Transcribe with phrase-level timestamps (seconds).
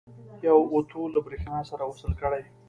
[0.47, 2.41] یو اوتو له برېښنا سره وصل کړئ.